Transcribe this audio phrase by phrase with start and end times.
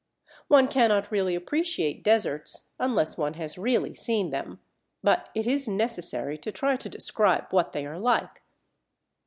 [0.47, 4.59] One cannot really appreciate deserts unless one has really seen them.
[5.03, 8.41] But it is necessary to try to describe what they are like.